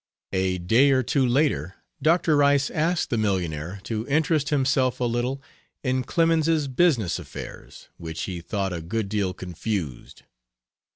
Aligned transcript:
A 0.33 0.57
day 0.57 0.89
or 0.89 1.03
two 1.03 1.23
later 1.27 1.75
Doctor 2.01 2.35
Rice 2.35 2.71
asked 2.71 3.11
the 3.11 3.19
millionaire 3.19 3.79
to 3.83 4.07
interest 4.07 4.49
himself 4.49 4.99
a 4.99 5.03
little 5.03 5.43
in 5.83 6.03
Clemens's 6.05 6.67
business 6.67 7.19
affairs, 7.19 7.87
which 7.97 8.23
he 8.23 8.41
thought 8.41 8.73
a 8.73 8.81
good 8.81 9.07
deal 9.09 9.31
confused. 9.35 10.23